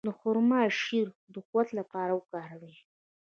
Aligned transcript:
د 0.07 0.09
خرما 0.19 0.61
شیره 0.81 1.13
د 1.33 1.35
قوت 1.49 1.69
لپاره 1.79 2.11
وکاروئ 2.19 2.75